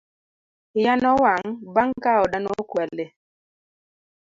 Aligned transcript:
Iya 0.79 0.93
nowang' 1.01 1.51
bang' 1.73 1.95
ka 2.03 2.11
oda 2.23 2.37
nokwale 2.41 3.05